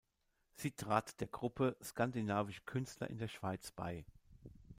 Sie 0.55 0.71
trat 0.71 1.21
der 1.21 1.27
Gruppe 1.27 1.77
"Skandinavische 1.83 2.61
Künstler 2.65 3.07
in 3.11 3.19
der 3.19 3.27
Schweiz" 3.27 3.69
bei. 3.69 4.03